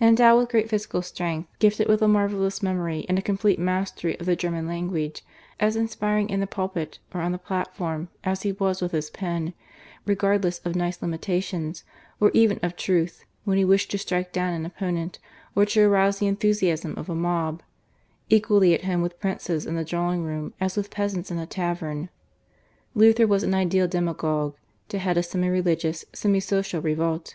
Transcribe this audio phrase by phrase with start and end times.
[0.00, 4.26] Endowed with great physical strength, gifted with a marvellous memory and a complete mastery of
[4.26, 5.24] the German language,
[5.58, 9.52] as inspiring in the pulpit or on the platform as he was with his pen,
[10.06, 11.82] regardless of nice limitations
[12.20, 15.18] or even of truth when he wished to strike down an opponent
[15.56, 17.60] or to arouse the enthusiasm of a mob,
[18.30, 22.10] equally at home with princes in the drawing room as with peasants in a tavern
[22.94, 24.54] Luther was an ideal demagogue
[24.88, 27.34] to head a semi religious, semi social revolt.